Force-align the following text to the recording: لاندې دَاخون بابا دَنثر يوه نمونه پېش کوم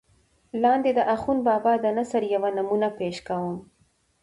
لاندې 0.63 0.89
دَاخون 0.99 1.37
بابا 1.47 1.73
دَنثر 1.85 2.21
يوه 2.33 2.49
نمونه 2.57 2.87
پېش 2.99 3.17
کوم 3.27 3.57